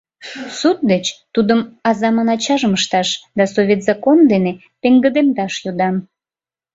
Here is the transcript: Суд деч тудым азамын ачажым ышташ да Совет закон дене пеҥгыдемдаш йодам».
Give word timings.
Суд 0.59 0.77
деч 0.91 1.05
тудым 1.33 1.59
азамын 1.89 2.27
ачажым 2.35 2.73
ышташ 2.79 3.09
да 3.37 3.43
Совет 3.53 3.81
закон 3.89 4.17
дене 4.31 4.51
пеҥгыдемдаш 4.81 5.53
йодам». 5.63 5.95